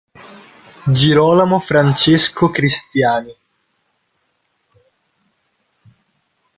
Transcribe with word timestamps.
Girolamo 0.95 1.59
Francesco 1.59 2.49
Cristiani 2.49 3.35